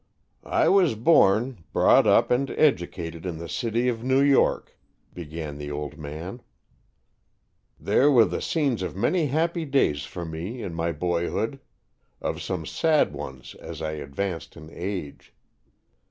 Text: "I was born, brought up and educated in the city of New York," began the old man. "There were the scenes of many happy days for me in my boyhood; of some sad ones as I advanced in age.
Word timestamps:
"I 0.49 0.67
was 0.67 0.95
born, 0.95 1.63
brought 1.73 2.07
up 2.07 2.31
and 2.31 2.49
educated 2.49 3.23
in 3.23 3.37
the 3.37 3.47
city 3.47 3.87
of 3.87 4.03
New 4.03 4.19
York," 4.19 4.75
began 5.13 5.59
the 5.59 5.69
old 5.69 5.95
man. 5.95 6.41
"There 7.79 8.09
were 8.09 8.25
the 8.25 8.41
scenes 8.41 8.81
of 8.81 8.95
many 8.95 9.27
happy 9.27 9.63
days 9.63 10.03
for 10.05 10.25
me 10.25 10.63
in 10.63 10.73
my 10.73 10.91
boyhood; 10.91 11.59
of 12.19 12.41
some 12.41 12.65
sad 12.65 13.13
ones 13.13 13.53
as 13.59 13.79
I 13.79 13.91
advanced 13.91 14.57
in 14.57 14.71
age. 14.73 15.35